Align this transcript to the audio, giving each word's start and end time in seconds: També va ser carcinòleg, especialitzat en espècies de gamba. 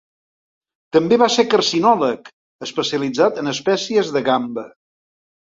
També 0.95 1.19
va 1.23 1.27
ser 1.33 1.45
carcinòleg, 1.51 2.33
especialitzat 2.69 3.39
en 3.43 3.53
espècies 3.55 4.11
de 4.17 4.29
gamba. 4.31 4.65